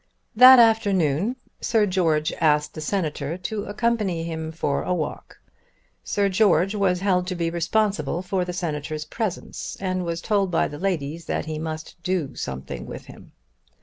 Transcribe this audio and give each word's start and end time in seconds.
That 0.35 0.57
afternoon 0.57 1.35
Sir 1.59 1.85
George 1.85 2.33
asked 2.41 2.73
the 2.73 2.81
Senator 2.81 3.37
to 3.37 3.65
accompany 3.65 4.23
him 4.23 4.51
for 4.51 4.81
a 4.81 4.95
walk. 4.95 5.37
Sir 6.03 6.27
George 6.27 6.73
was 6.73 7.01
held 7.01 7.27
to 7.27 7.35
be 7.35 7.51
responsible 7.51 8.23
for 8.23 8.43
the 8.43 8.51
Senator's 8.51 9.05
presence, 9.05 9.77
and 9.79 10.03
was 10.03 10.19
told 10.19 10.49
by 10.49 10.67
the 10.67 10.79
ladies 10.79 11.25
that 11.25 11.45
he 11.45 11.59
must 11.59 12.01
do 12.01 12.33
something 12.33 12.87
with 12.87 13.05
him. 13.05 13.33